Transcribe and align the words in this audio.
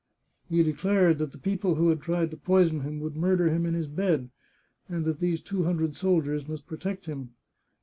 He 0.49 0.63
declared 0.63 1.19
that 1.19 1.31
the 1.31 1.37
people 1.37 1.75
who 1.75 1.89
had 1.89 2.01
tried 2.01 2.31
to 2.31 2.35
poison 2.37 2.79
him 2.79 2.99
would 3.01 3.15
murder 3.15 3.49
him 3.49 3.67
in 3.67 3.75
his 3.75 3.87
bed, 3.87 4.31
and 4.89 5.05
that 5.05 5.19
these 5.19 5.41
two 5.41 5.61
hundred 5.65 5.95
soldiers 5.95 6.47
must 6.47 6.65
protect 6.65 7.05
him. 7.05 7.35